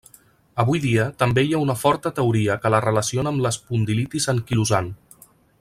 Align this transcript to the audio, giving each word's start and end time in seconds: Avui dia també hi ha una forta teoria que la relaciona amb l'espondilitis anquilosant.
Avui 0.61 0.79
dia 0.85 1.03
també 1.23 1.43
hi 1.49 1.53
ha 1.57 1.61
una 1.67 1.75
forta 1.83 2.13
teoria 2.21 2.57
que 2.65 2.73
la 2.77 2.81
relaciona 2.89 3.35
amb 3.37 3.47
l'espondilitis 3.47 4.31
anquilosant. 4.39 4.95